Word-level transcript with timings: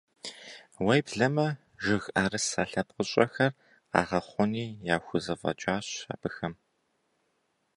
Уеблэмэ, 0.85 1.47
жыг 1.83 2.03
ӏэрысэ 2.13 2.63
лъэпкъыщӏэхэр 2.69 3.51
къагъэхъуни 3.91 4.65
яхузэфӏэкӏащ 4.95 5.87
абыхэм. 6.13 6.53